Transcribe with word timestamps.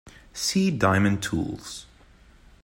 See 0.33 0.71
diamond 0.71 1.21
tools. 1.21 1.85